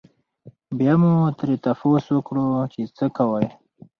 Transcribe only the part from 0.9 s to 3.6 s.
مو ترې تپوس وکړو چې څۀ کوئ؟